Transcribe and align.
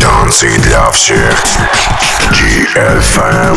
Танцы 0.00 0.58
для 0.58 0.90
всех. 0.90 1.44
DFM. 2.32 3.56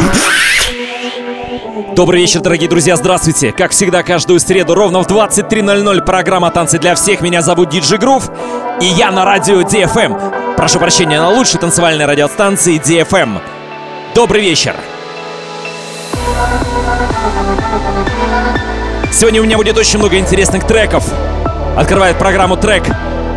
Добрый 1.96 2.21
вечер, 2.21 2.41
дорогие 2.41 2.70
друзья, 2.70 2.97
здравствуйте! 2.97 3.54
Как 3.54 3.71
всегда, 3.71 4.04
каждую 4.04 4.39
среду 4.41 4.75
ровно 4.75 5.01
в 5.01 5.07
23.00 5.07 6.01
программа 6.04 6.51
«Танцы 6.51 6.78
для 6.79 6.96
всех». 6.96 7.22
Меня 7.22 7.42
зовут 7.42 7.70
Диджи 7.70 7.97
Грув, 7.97 8.29
и 8.82 8.86
я 8.86 9.12
на 9.12 9.24
радио 9.24 9.62
DFM. 9.62 10.56
Прошу 10.58 10.79
прощения, 10.79 11.20
на 11.20 11.29
лучшей 11.29 11.60
танцевальной 11.60 12.06
радиостанции 12.06 12.78
DFM. 12.79 13.42
Добрый 14.13 14.42
вечер! 14.42 14.76
Сегодня 19.16 19.40
у 19.40 19.45
меня 19.45 19.55
будет 19.55 19.77
очень 19.77 19.98
много 19.98 20.18
интересных 20.18 20.68
треков. 20.68 21.05
Открывает 21.77 22.18
программу 22.18 22.58
трек 22.58 22.84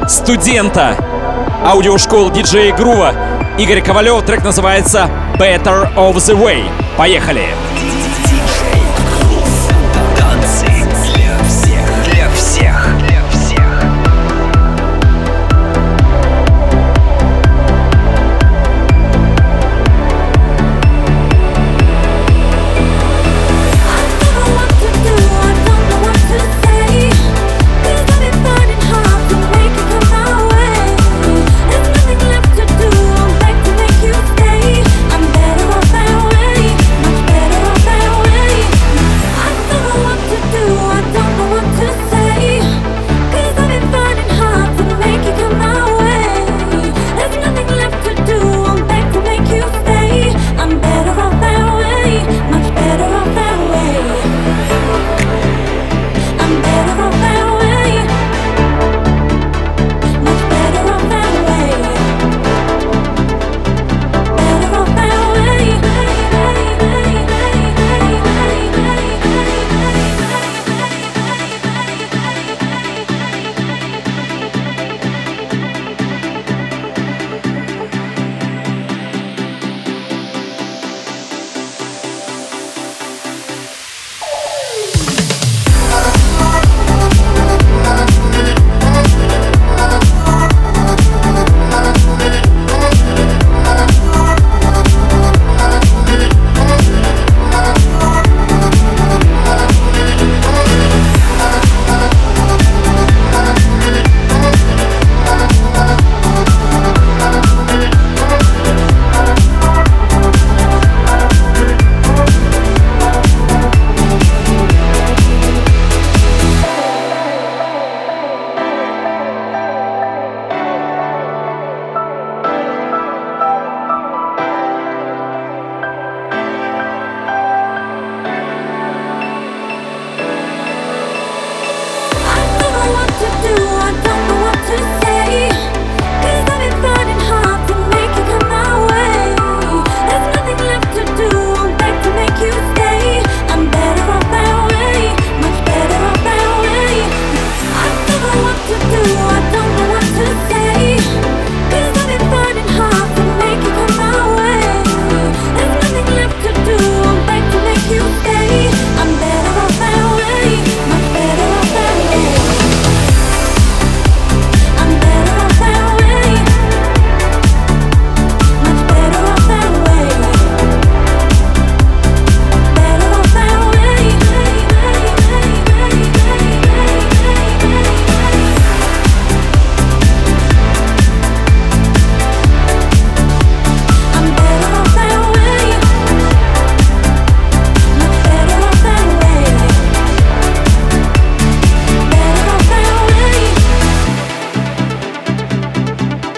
студента 0.09 0.97
аудиошкол 1.65 2.33
диджея 2.33 2.75
Грува 2.75 3.15
Игорь 3.59 3.81
Ковалев. 3.81 4.25
Трек 4.27 4.43
называется 4.43 5.09
Better 5.39 5.95
of 5.95 6.17
the 6.17 6.37
Way. 6.37 6.65
Поехали! 6.97 7.45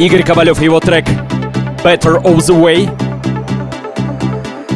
Игорь 0.00 0.22
Ковалев 0.22 0.62
и 0.62 0.64
его 0.64 0.80
трек 0.80 1.04
Better 1.84 2.22
of 2.22 2.38
the 2.38 2.58
Way. 2.58 2.88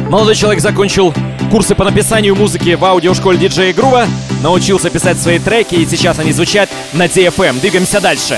Молодой 0.07 0.35
человек 0.35 0.61
закончил 0.61 1.15
курсы 1.49 1.73
по 1.73 1.83
написанию 1.83 2.35
музыки 2.35 2.75
в 2.75 2.85
аудиошколе 2.85 3.39
диджея 3.39 3.73
Грува, 3.73 4.05
научился 4.43 4.91
писать 4.91 5.17
свои 5.17 5.39
треки, 5.39 5.73
и 5.73 5.85
сейчас 5.87 6.19
они 6.19 6.31
звучат 6.31 6.69
на 6.93 7.05
DFM. 7.07 7.59
Двигаемся 7.59 7.99
дальше. 7.99 8.37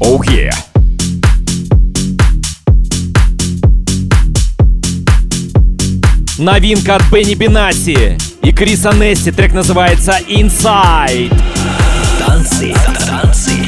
Oh 0.00 0.20
yeah. 0.20 0.54
Новинка 6.38 6.96
от 6.96 7.02
Бенни 7.12 7.34
Бенаси 7.34 8.16
и 8.42 8.52
Криса 8.52 8.94
Несси. 8.94 9.32
Трек 9.32 9.52
называется 9.52 10.18
Inside. 10.30 11.30
Танцы, 12.18 12.74
танцы 13.06 13.65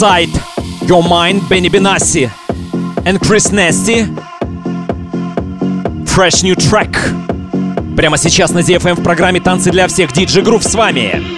Inside, 0.00 0.30
Your 0.86 1.02
Mind, 1.02 1.48
Benny 1.48 1.68
Benassi 1.68 2.30
and 3.04 3.20
Chris 3.20 3.50
Nasty. 3.50 4.04
Fresh 6.06 6.44
New 6.44 6.54
Track. 6.54 6.96
Прямо 7.96 8.16
сейчас 8.16 8.52
на 8.52 8.60
DFM 8.60 8.94
в 8.94 9.02
программе 9.02 9.40
«Танцы 9.40 9.72
для 9.72 9.88
всех» 9.88 10.12
DJ 10.12 10.44
Groove 10.44 10.62
с 10.62 10.76
вами. 10.76 11.37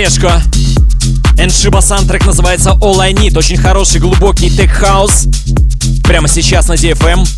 Орешко. 0.00 0.42
Эншиба-сан 1.36 2.06
трек 2.06 2.24
называется 2.24 2.70
All 2.80 2.98
I 3.00 3.12
Need. 3.12 3.36
Очень 3.36 3.58
хороший, 3.58 4.00
глубокий 4.00 4.48
тек-хаус. 4.48 5.26
Прямо 6.04 6.26
сейчас 6.26 6.68
на 6.68 6.72
DFM. 6.72 7.28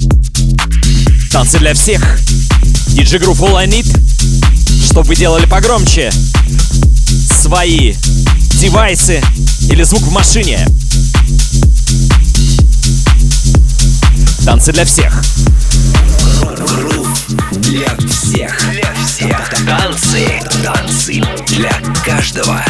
Танцы 1.32 1.59
для 1.59 1.75
всех. 1.75 2.21
DJ 2.90 3.21
Грув. 3.20 3.40
All 3.40 3.56
I 3.56 3.66
Need. 3.66 3.88
Чтобы 4.85 5.09
вы 5.09 5.16
делали 5.16 5.47
погромче. 5.47 6.12
Свои 7.42 7.94
девайсы 8.61 9.21
или 9.68 9.82
звук 9.82 10.02
в 10.02 10.12
машине. 10.12 10.68
Танцы 14.44 14.73
для 14.73 14.85
всех. 14.85 15.21
Для 17.52 17.96
всех. 18.08 18.70
Для 18.70 18.94
всех. 19.04 19.49
Танцы. 19.66 20.40
Танцы 20.62 21.22
для 21.49 21.72
каждого. 22.04 22.62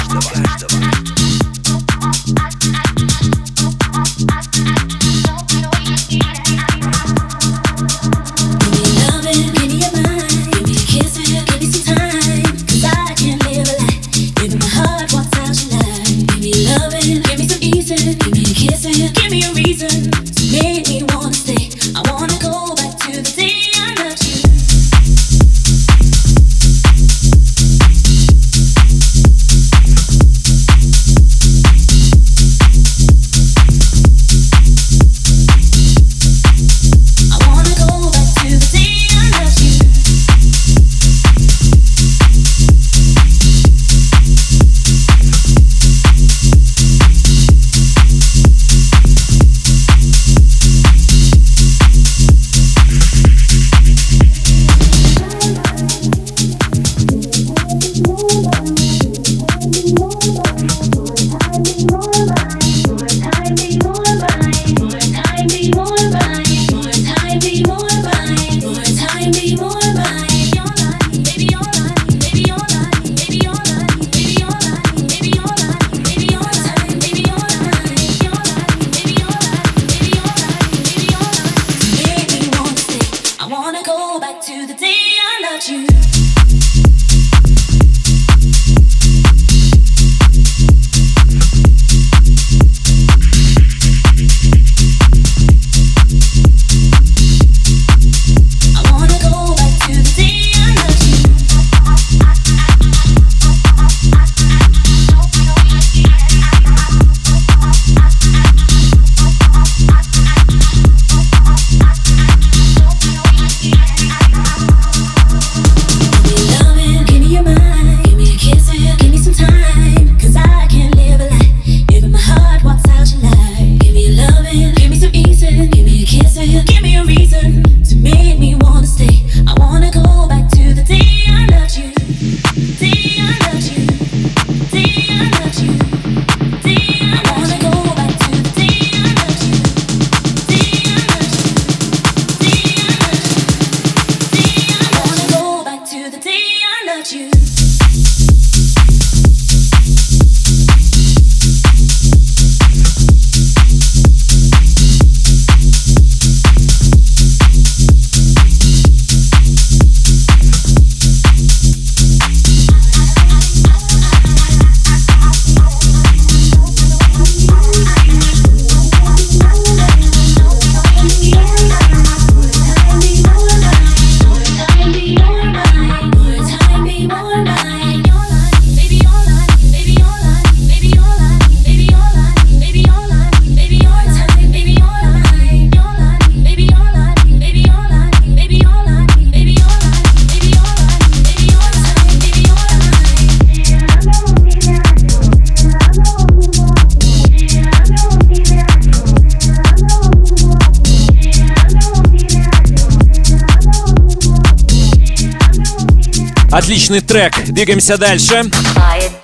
Отличный 206.72 207.02
трек. 207.02 207.34
Двигаемся 207.44 207.98
дальше. 207.98 208.44
Дальше. 208.74 209.21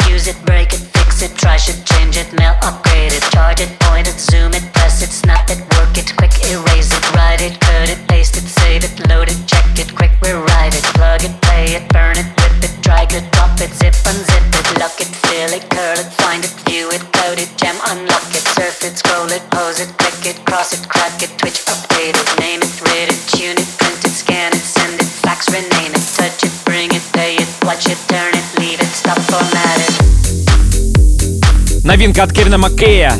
Новинка 31.88 32.24
от 32.24 32.34
Кевина 32.34 32.58
Маккея 32.58 33.14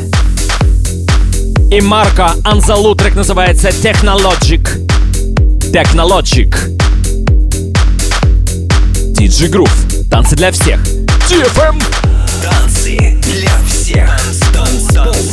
и 1.71 1.81
Марка 1.81 2.35
Анзалу. 2.45 2.95
Трек 2.95 3.15
называется 3.15 3.71
Technologic. 3.71 4.87
Technologic. 5.73 6.55
DJ 9.15 9.51
Groove. 9.51 10.09
Танцы 10.11 10.37
для 10.37 10.53
всех. 10.53 10.81
GFM. 11.31 11.71
Эм». 11.71 11.81
Танцы 12.43 13.19
для 13.23 13.53
всех. 13.67 14.07
Танц, 14.53 14.93
танц, 14.93 14.95
танц. 14.95 15.28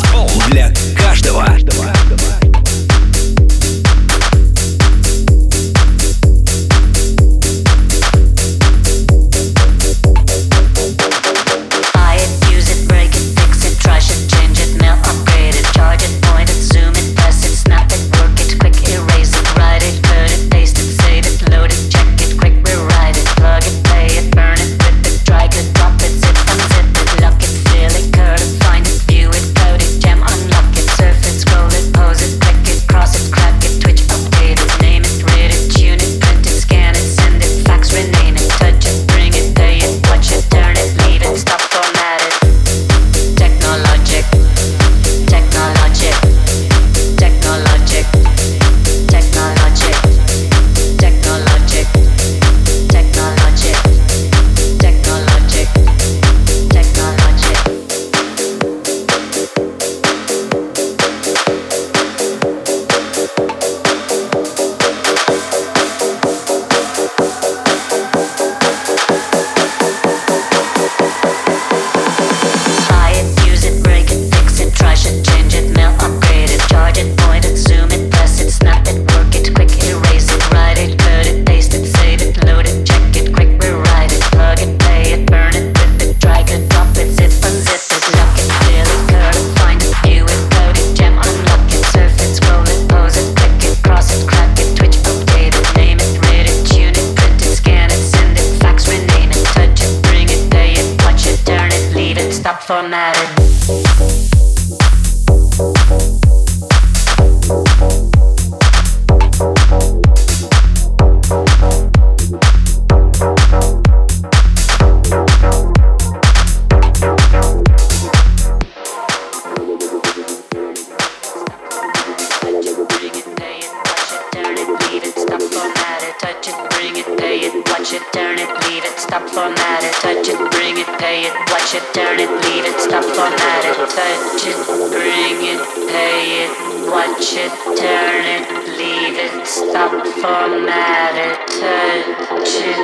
touch 133.88 134.48
it, 134.48 134.58
bring 134.89 135.39
it, 135.46 135.62
pay 135.89 136.46
it, 136.46 136.51
watch 136.89 137.34
it, 137.38 137.51
turn 137.77 138.25
it, 138.25 138.46
leave 138.77 139.13
it, 139.13 139.46
stop, 139.46 139.92
format 139.92 141.13
it, 141.13 141.38
touch 141.46 142.56
it, 142.65 142.77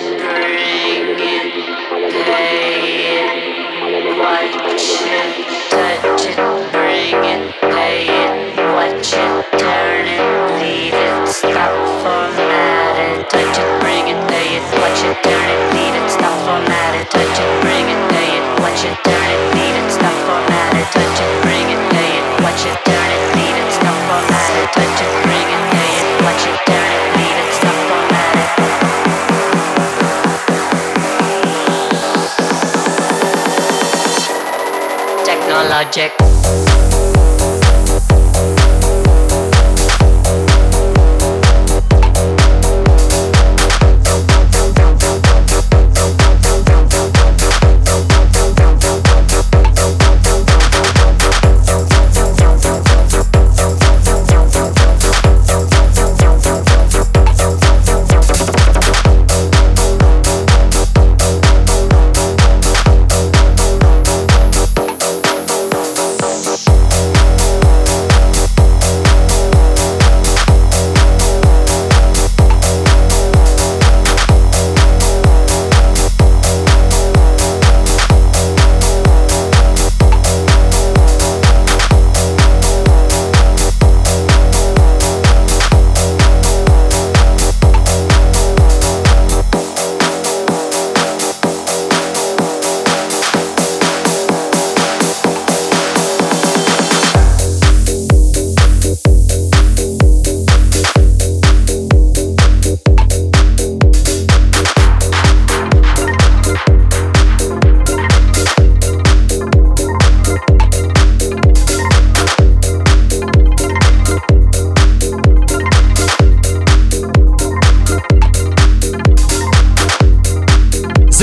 bring 0.00 1.20
it, 1.20 1.52
pay 2.24 3.18
it, 3.18 3.38
watch 4.18 4.56
it, 4.56 5.68
touch 5.68 6.24
it, 6.24 6.36
bring 6.72 7.24
it, 7.28 7.52
pay 7.60 8.08
it, 8.08 8.56
watch 8.72 9.12
it, 9.12 9.58
turn 9.58 10.06
it, 10.08 10.22
leave 10.62 10.94
it, 10.94 11.28
stop, 11.28 11.72
format 12.02 12.96
it, 12.96 13.28
touch 13.28 13.58
it, 13.58 13.80
bring 13.82 14.08
it, 14.08 14.28
pay 14.28 14.56
it, 14.56 14.64
watch 14.80 15.02
it, 15.04 15.22
turn 15.22 15.48
it, 15.50 15.74
leave 15.74 15.94
it, 15.94 16.10
stop, 16.10 16.34
format 16.46 16.94
it, 16.94 17.10
touch 17.10 17.38
it, 17.38 17.67
logic. 35.64 36.27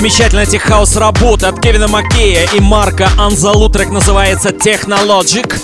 Замечательная 0.05 0.45
теххаус 0.45 0.95
работа 0.97 1.49
от 1.49 1.59
Кевина 1.59 1.87
Маккея 1.87 2.47
и 2.53 2.59
Марка 2.59 3.09
Анзалу. 3.17 3.69
Трек 3.69 3.89
называется 3.89 4.49
Technologic. 4.49 5.59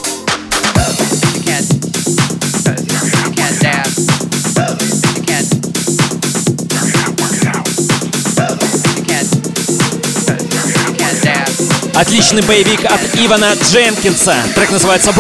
Отличный 11.94 12.42
боевик 12.42 12.84
от 12.86 13.00
Ивана 13.24 13.54
Дженкинса. 13.72 14.38
Трек 14.56 14.72
называется 14.72 15.12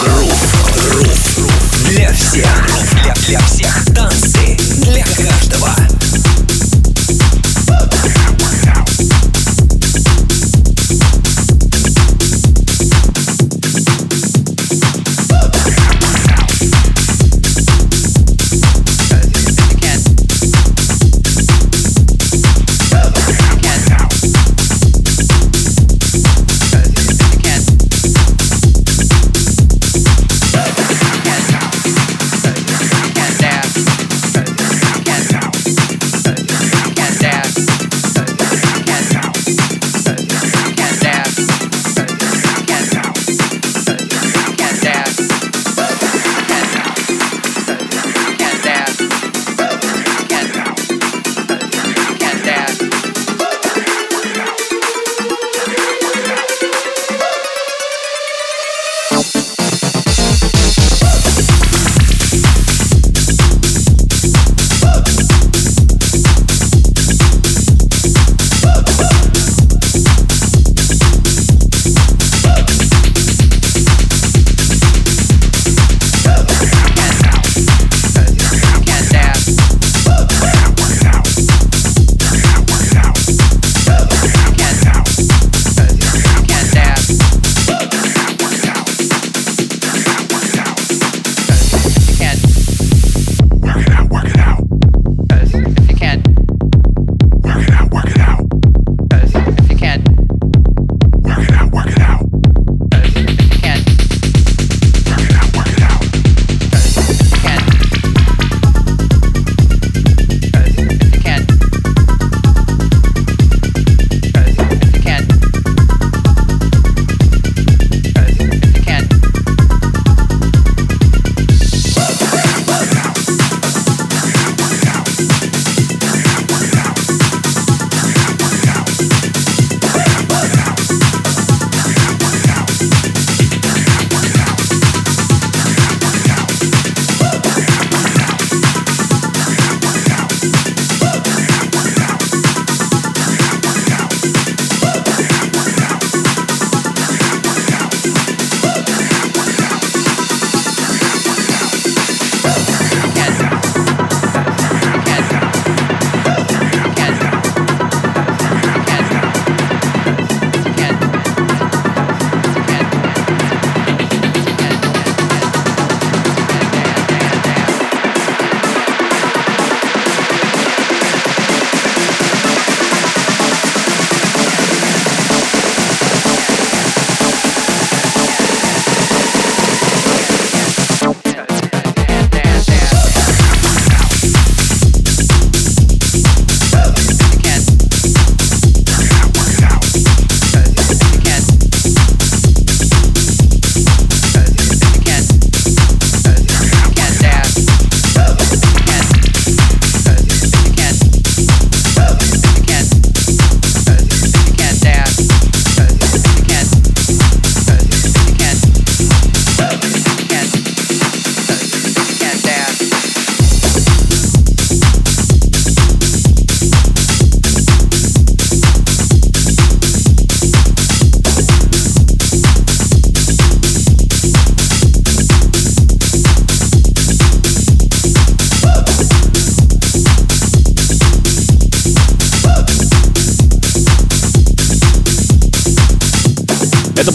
грув, 0.00 0.32
для 1.88 2.12
всех, 2.12 2.46
для, 3.02 3.14
для 3.26 3.40
всех 3.40 3.84
танцы, 3.94 4.27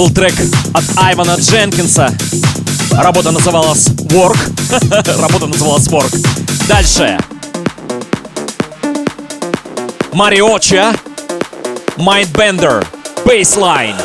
был 0.03 0.13
трек 0.13 0.33
от 0.73 0.83
Айвана 0.97 1.35
Дженкинса. 1.35 2.13
Работа 2.91 3.31
называлась 3.31 3.87
Work. 3.87 4.37
Работа 5.21 5.45
называлась 5.47 5.87
Work. 5.87 6.13
Дальше. 6.67 7.17
Мариоча. 10.11 10.93
Mindbender. 11.95 12.85
Baseline. 13.23 13.95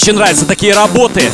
Очень 0.00 0.14
нравятся 0.14 0.46
такие 0.46 0.74
работы. 0.74 1.28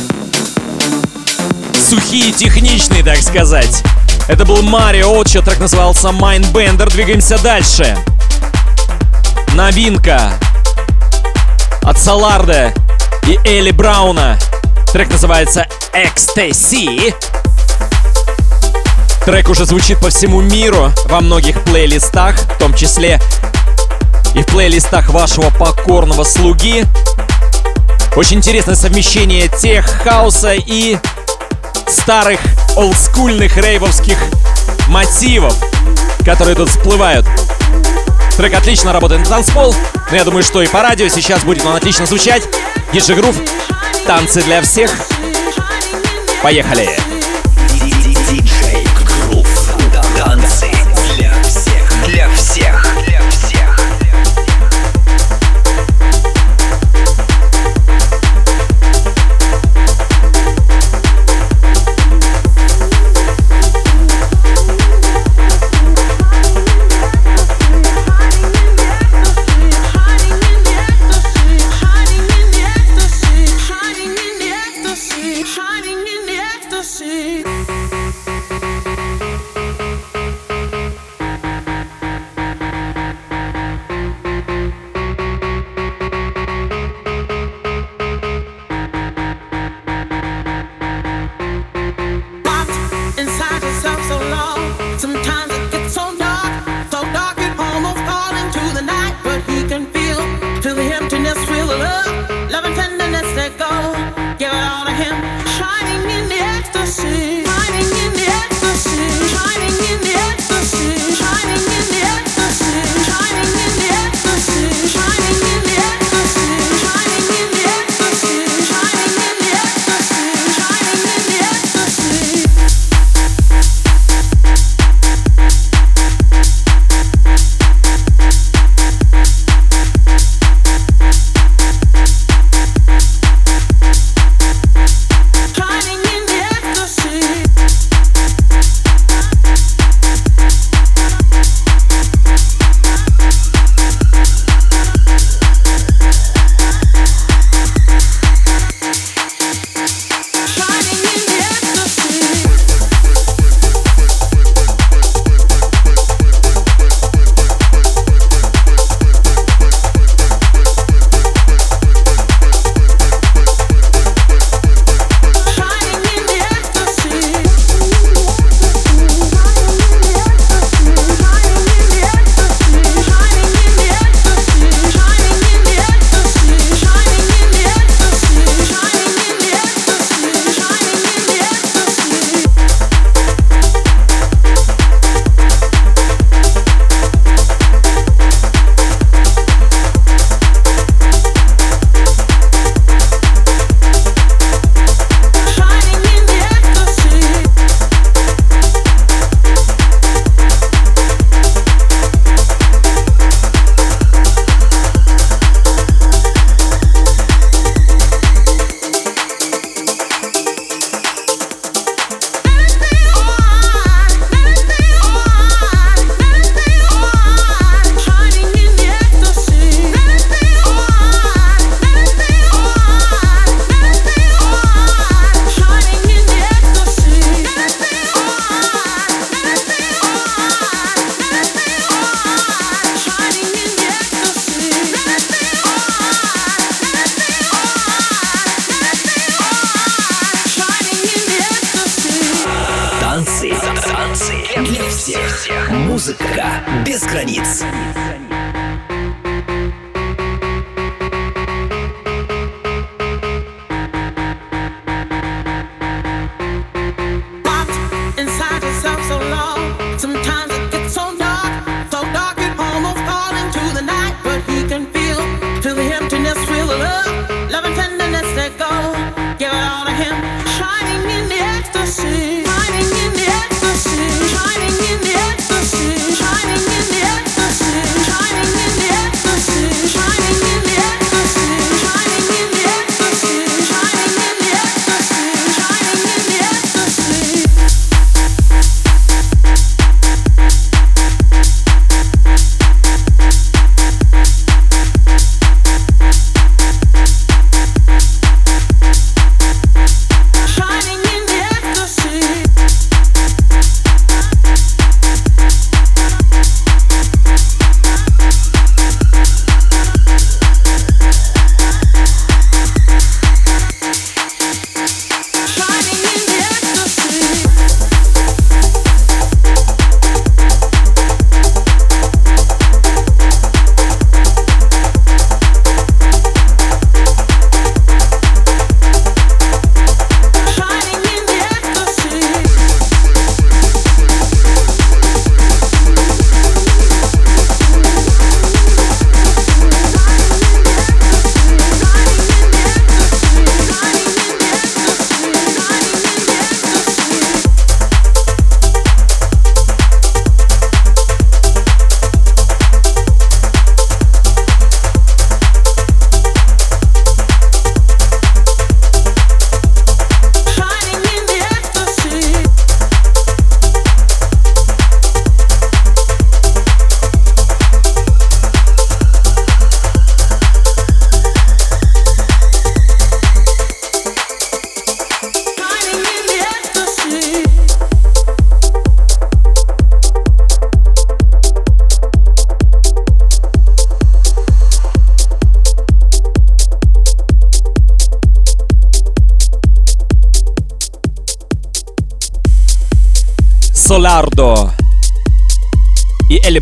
Сухие, 1.87 2.31
техничные, 2.31 3.03
так 3.03 3.19
сказать. 3.19 3.83
Это 4.27 4.43
был 4.43 4.63
Марио, 4.63 5.23
чье 5.23 5.43
трек 5.43 5.59
назывался 5.59 6.07
Mindbender. 6.07 6.89
Двигаемся 6.89 7.37
дальше. 7.37 7.95
Новинка 9.53 10.31
от 11.83 11.99
Саларда 11.99 12.73
и 13.27 13.37
Элли 13.45 13.69
Брауна. 13.69 14.39
Трек 14.91 15.11
называется 15.11 15.67
Ecstasy. 15.93 17.13
Трек 19.25 19.47
уже 19.47 19.65
звучит 19.65 19.99
по 19.99 20.09
всему 20.09 20.41
миру, 20.41 20.89
во 21.05 21.21
многих 21.21 21.63
плейлистах, 21.65 22.35
в 22.35 22.57
том 22.57 22.73
числе 22.73 23.21
и 24.33 24.41
в 24.41 24.47
плейлистах 24.47 25.11
вашего 25.11 25.51
покорного 25.51 26.23
слуги. 26.23 26.83
Очень 28.15 28.37
интересное 28.37 28.75
совмещение 28.75 29.49
тех 29.49 29.85
хаоса 29.85 30.53
и 30.53 30.97
старых 31.87 32.39
олдскульных 32.77 33.57
рейвовских 33.57 34.17
мотивов, 34.87 35.53
которые 36.23 36.55
тут 36.55 36.69
всплывают. 36.69 37.25
Трек 38.37 38.53
отлично 38.53 38.93
работает 38.93 39.21
на 39.21 39.27
танцпол, 39.27 39.75
но 40.09 40.15
я 40.15 40.23
думаю, 40.23 40.43
что 40.43 40.61
и 40.61 40.67
по 40.67 40.81
радио 40.81 41.09
сейчас 41.09 41.43
будет 41.43 41.65
он 41.65 41.75
отлично 41.75 42.05
звучать. 42.05 42.43
Диджи 42.93 43.15
Грув, 43.15 43.35
танцы 44.07 44.41
для 44.43 44.61
всех. 44.61 44.91
Поехали! 46.41 47.04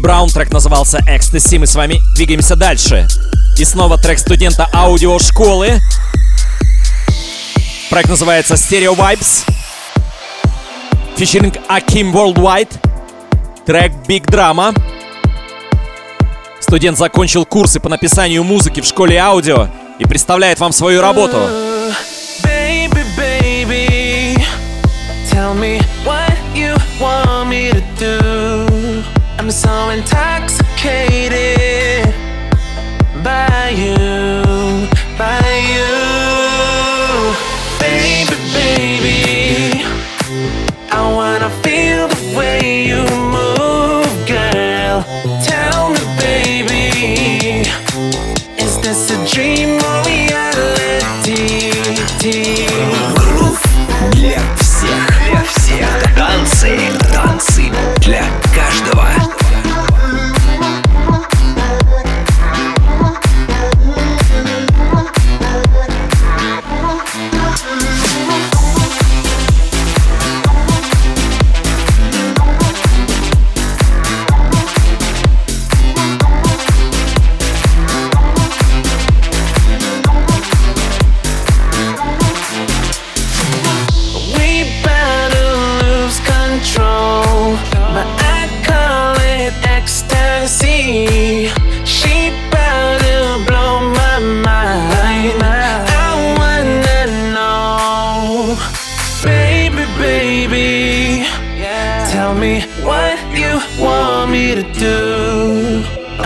Браун. 0.04 0.30
Трек 0.30 0.52
назывался 0.52 1.00
«Экстаси». 1.08 1.58
Мы 1.58 1.66
с 1.66 1.76
вами 1.76 2.02
двигаемся 2.14 2.58
дальше. 2.58 3.08
И 3.58 3.64
снова 3.64 3.98
трек 3.98 4.20
студента 4.20 4.70
аудиошколы. 4.74 5.80
Проект 7.90 8.10
называется 8.10 8.56
Stereo 8.56 8.98
Vibes. 8.98 9.46
Фичеринг 11.16 11.56
Аким 11.70 12.14
Worldwide. 12.14 12.68
Трек 13.66 13.94
Big 14.06 14.26
Drama. 14.26 14.78
Студент 16.60 16.98
закончил 16.98 17.46
курсы 17.46 17.80
по 17.80 17.88
написанию 17.88 18.44
музыки 18.44 18.82
в 18.82 18.86
школе 18.86 19.18
аудио 19.18 19.70
и 20.00 20.06
представляет 20.06 20.60
вам 20.60 20.74
свою 20.74 21.00
работу. 21.00 21.38
Baby, 22.44 23.06
baby, 23.18 24.36
tell 25.32 25.54
me 25.56 25.82
what 26.04 26.23
so 29.54 29.92
intoxicated 29.92 32.12
by 33.24 33.70
you, 33.70 34.03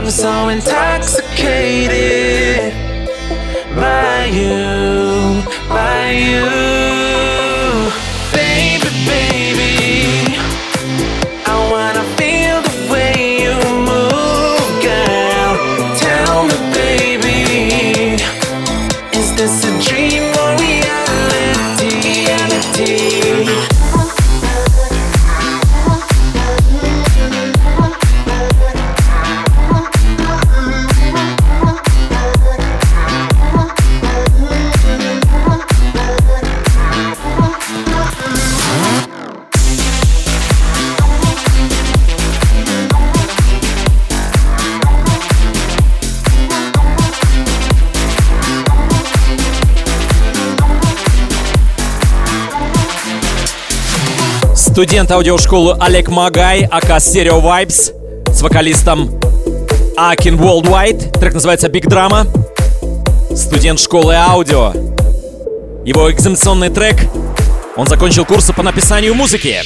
I'm 0.08 0.12
so 0.12 0.48
intoxicated 0.48 1.07
Студент 54.78 55.10
аудиошколы 55.10 55.76
Олег 55.80 56.08
Магай, 56.10 56.66
ака 56.70 56.98
Stereo 56.98 57.42
Vibes, 57.42 57.96
с 58.32 58.44
вокалистом 58.44 59.20
Акин 59.98 60.36
Worldwide. 60.36 61.18
Трек 61.20 61.34
называется 61.34 61.68
Big 61.68 61.86
Drama. 61.86 62.28
Студент 63.36 63.80
школы 63.80 64.14
аудио. 64.14 64.74
Его 65.84 66.12
экзаменационный 66.12 66.70
трек. 66.70 66.96
Он 67.76 67.88
закончил 67.88 68.24
курсы 68.24 68.54
по 68.54 68.62
написанию 68.62 69.16
музыки. 69.16 69.64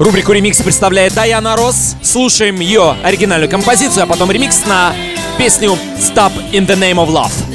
Рубрику 0.00 0.32
«Ремикс» 0.32 0.62
представляет 0.62 1.12
Даяна 1.12 1.56
Росс. 1.56 1.94
Слушаем 2.02 2.58
ее 2.58 2.96
оригинальную 3.04 3.50
композицию, 3.50 4.04
а 4.04 4.06
потом 4.06 4.30
ремикс 4.30 4.64
на 4.64 4.94
песню 5.36 5.76
«Stop 5.98 6.32
in 6.52 6.66
the 6.66 6.74
name 6.74 6.94
of 6.94 7.10
love». 7.10 7.49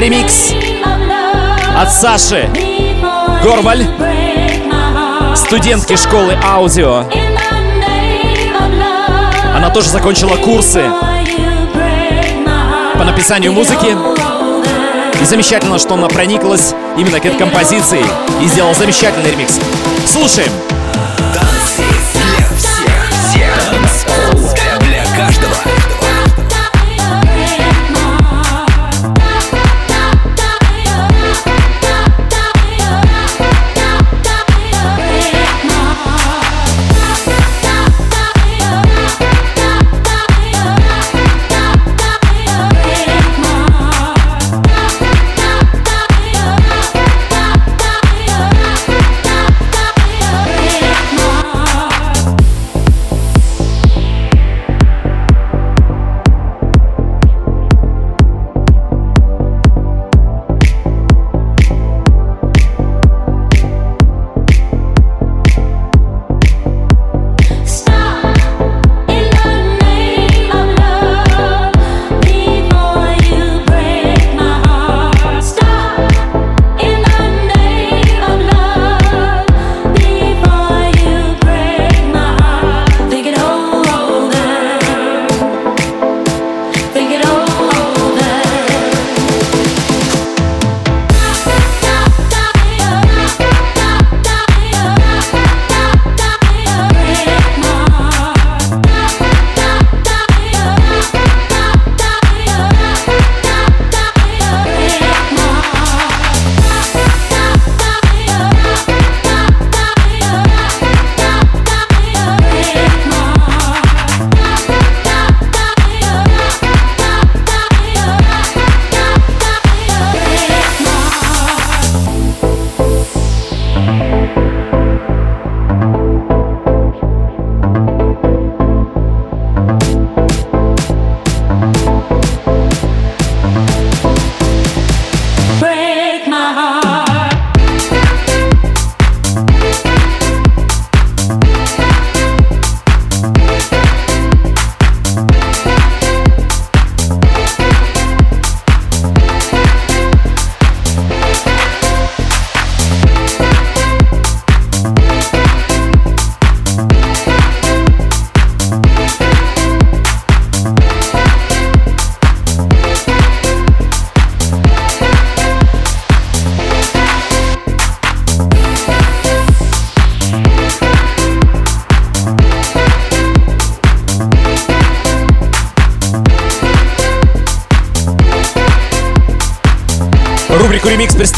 Ремикс 0.00 0.52
от 1.76 1.92
Саши 1.92 2.48
Горваль, 3.42 3.86
студентки 5.34 5.96
школы 5.96 6.36
аудио. 6.44 7.04
Она 9.54 9.70
тоже 9.70 9.88
закончила 9.88 10.36
курсы 10.36 10.84
по 12.94 13.04
написанию 13.04 13.52
музыки. 13.52 13.96
И 15.20 15.24
замечательно, 15.24 15.78
что 15.78 15.94
она 15.94 16.08
прониклась 16.08 16.74
именно 16.96 17.18
к 17.18 17.26
этой 17.26 17.38
композиции 17.38 18.04
и 18.40 18.46
сделала 18.46 18.74
замечательный 18.74 19.32
ремикс. 19.32 19.58
Слушаем. 20.06 20.52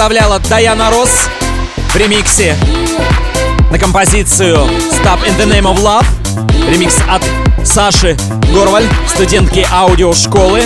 Представляла 0.01 0.39
Даяна 0.49 0.91
Росс 0.91 1.29
в 1.93 1.97
ремиксе 1.97 2.57
на 3.71 3.79
композицию 3.79 4.57
«Stop 4.93 5.23
in 5.27 5.37
the 5.37 5.45
Name 5.45 5.71
of 5.71 5.77
Love». 5.77 6.07
Ремикс 6.71 6.97
от 7.07 7.23
Саши 7.67 8.17
Горваль, 8.51 8.87
студентки 9.07 9.69
аудиошколы. 9.71 10.63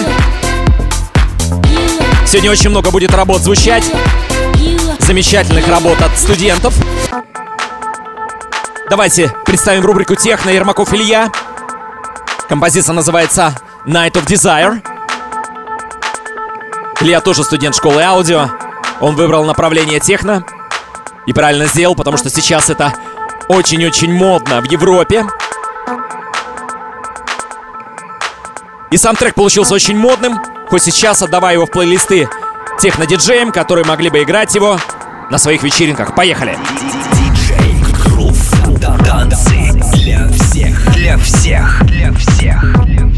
Сегодня 2.24 2.53
очень 2.53 2.70
много 2.70 2.93
будет 2.93 3.12
работ 3.12 3.43
звучать. 3.43 3.82
Замечательных 5.01 5.66
работ 5.66 6.01
от 6.01 6.16
студентов. 6.16 6.72
Давайте 8.89 9.32
представим 9.45 9.85
рубрику 9.85 10.14
«Техно» 10.14 10.51
Ермаков 10.51 10.95
Илья. 10.95 11.32
Композиция 12.49 12.93
называется 12.93 13.53
«Night 13.85 14.12
of 14.12 14.26
Desire». 14.26 14.80
Илья 17.01 17.20
тоже 17.20 17.43
студент 17.43 17.74
школы 17.74 18.01
аудио. 18.01 18.64
Он 19.05 19.16
выбрал 19.16 19.44
направление 19.44 20.00
техно. 20.00 20.46
И 21.26 21.34
правильно 21.34 21.66
сделал, 21.66 21.94
потому 21.94 22.16
что 22.16 22.30
сейчас 22.30 22.70
это 22.70 22.94
очень-очень 23.48 24.11
модно 24.11 24.62
в 24.62 24.64
Европе. 24.64 25.26
И 28.90 28.96
сам 28.96 29.14
трек 29.14 29.34
получился 29.34 29.74
очень 29.74 29.98
модным, 29.98 30.40
хоть 30.70 30.84
сейчас 30.84 31.20
отдавая 31.20 31.52
его 31.52 31.66
в 31.66 31.70
плейлисты 31.70 32.30
техно-диджеям, 32.80 33.52
которые 33.52 33.84
могли 33.84 34.09
бы 34.09 34.22
играть 34.22 34.55
его 34.55 34.78
на 35.30 35.36
своих 35.36 35.62
вечеринках. 35.62 36.14
Поехали! 36.14 36.57
Для 39.92 40.28
всех, 40.28 40.94
для 40.94 41.18
всех. 41.18 41.82
Для 41.84 42.11
всех. 42.14 43.14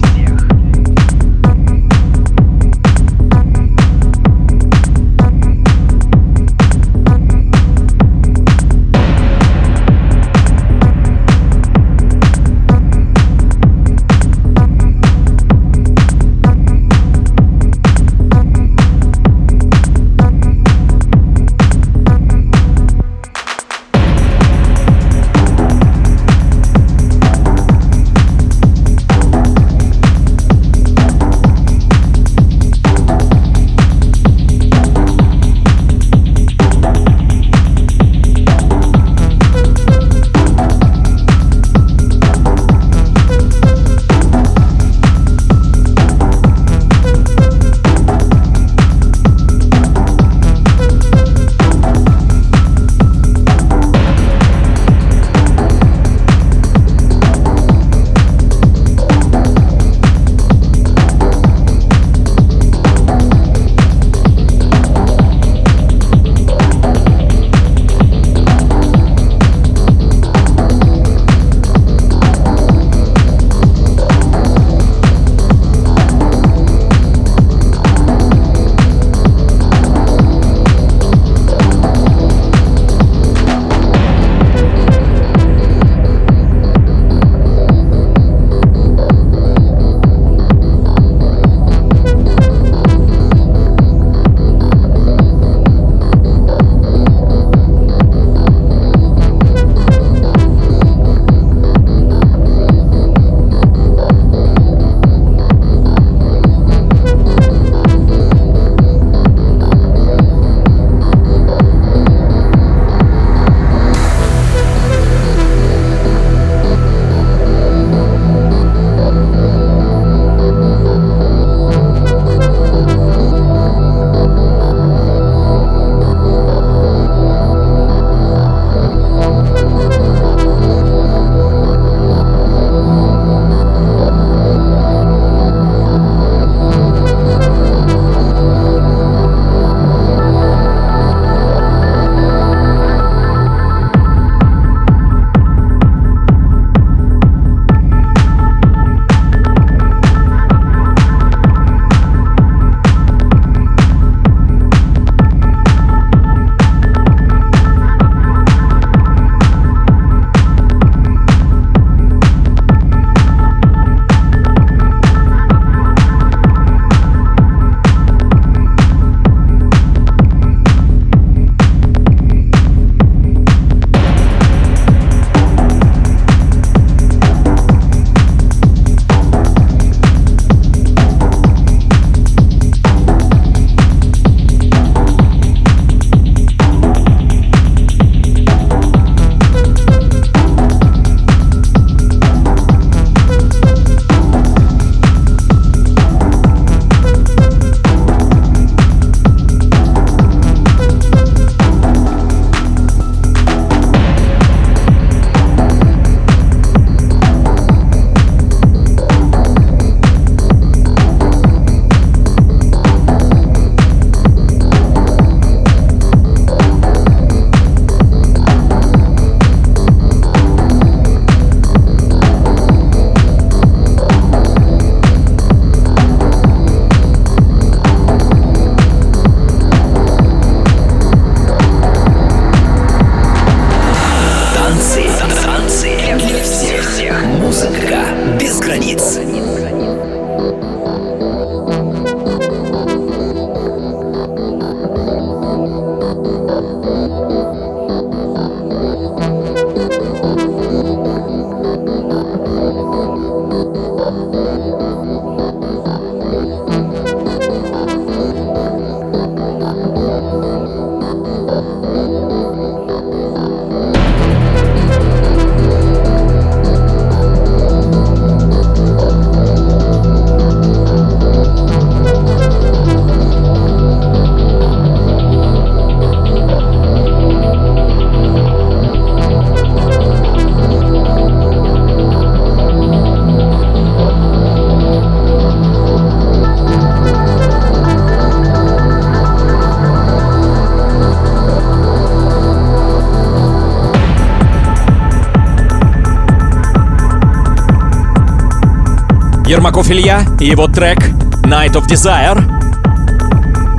Ермаков 299.46 299.88
Илья 299.90 300.22
и 300.40 300.46
его 300.46 300.66
трек 300.66 300.98
Night 301.44 301.74
of 301.74 301.86
Desire. 301.86 302.36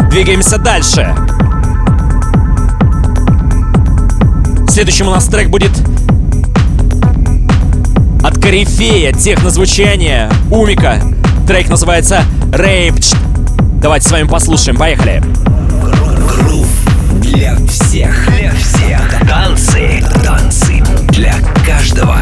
Двигаемся 0.10 0.58
дальше. 0.58 1.14
Следующим 4.70 5.08
у 5.08 5.12
нас 5.12 5.26
трек 5.26 5.50
будет 5.50 5.72
от 8.24 8.42
корифея 8.42 9.12
технозвучания 9.12 10.32
Умика. 10.52 11.02
Трек 11.46 11.68
называется 11.68 12.24
Raped. 12.52 13.16
Давайте 13.82 14.08
с 14.08 14.12
вами 14.12 14.28
послушаем. 14.28 14.78
Поехали. 14.78 15.22
Грув 16.30 16.68
для 17.22 17.56
всех. 17.68 18.28
Для 18.38 18.52
всех. 18.52 19.28
Танцы. 19.28 20.02
Танцы 20.24 20.82
для 21.10 21.36
каждого. 21.66 22.18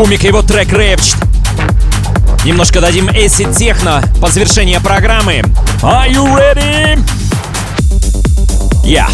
Умик 0.00 0.24
и 0.24 0.28
его 0.28 0.40
трек 0.40 0.68
Raped. 0.72 1.14
Немножко 2.46 2.80
дадим 2.80 3.10
acid 3.10 3.54
техно 3.54 4.02
под 4.18 4.32
завершение 4.32 4.80
программы. 4.80 5.42
Are 5.82 6.10
you 6.10 6.24
ready? 6.34 6.98
Yeah. 8.82 9.10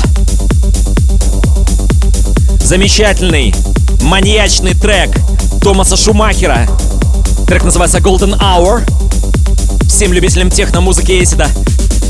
Замечательный, 2.60 3.52
маньячный 4.02 4.74
трек 4.74 5.10
Томаса 5.60 5.96
Шумахера. 5.96 6.68
Трек 7.48 7.64
называется 7.64 7.98
Golden 7.98 8.38
Hour. 8.38 8.88
Всем 9.88 10.12
любителям 10.12 10.50
техно-музыки 10.50 11.20
acid 11.20 11.36
'а. 11.36 11.48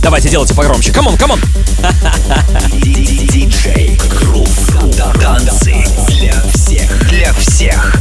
Давайте 0.02 0.28
делайте 0.28 0.52
погромче. 0.52 0.92
Come 0.92 1.06
on, 1.06 1.16
come 1.16 1.30
on. 1.30 1.40
Диджей 2.82 3.98
Грув. 4.20 4.50
Танцы. 5.18 5.74
Для 6.08 6.34
всех. 6.52 7.08
Для 7.08 7.32
всех. 7.32 7.95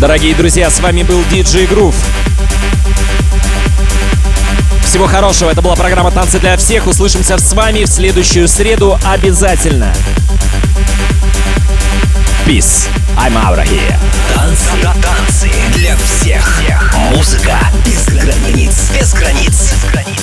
Дорогие 0.00 0.32
друзья, 0.32 0.70
с 0.70 0.78
вами 0.78 1.02
был 1.02 1.20
DJ 1.22 1.68
Groove. 1.68 1.96
Всего 4.84 5.08
хорошего, 5.08 5.50
это 5.50 5.60
была 5.60 5.74
программа 5.74 6.12
«Танцы 6.12 6.38
для 6.38 6.56
всех». 6.56 6.86
Услышимся 6.86 7.36
с 7.36 7.52
вами 7.52 7.82
в 7.82 7.88
следующую 7.88 8.46
среду 8.46 8.96
обязательно. 9.04 9.92
Peace. 12.46 12.88
I'm 13.16 13.34
out 13.34 13.58
of 13.58 13.66
here. 13.66 13.96
Танцы, 14.32 14.70
танцы 15.02 15.50
для 15.74 15.96
всех. 15.96 16.62
Музыка 17.10 17.58
без 17.84 18.06
границ. 18.06 18.90
Без 18.96 19.12
границ. 19.12 19.48
Без 19.48 19.90
границ. 19.90 20.17